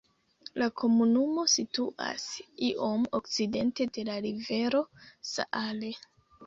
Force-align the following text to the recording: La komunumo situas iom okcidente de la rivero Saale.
La 0.61 0.69
komunumo 0.81 1.43
situas 1.57 2.25
iom 2.71 3.07
okcidente 3.21 3.89
de 3.99 4.09
la 4.13 4.21
rivero 4.29 4.85
Saale. 5.37 5.99